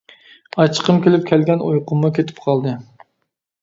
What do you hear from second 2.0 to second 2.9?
كېتىپ قالدى.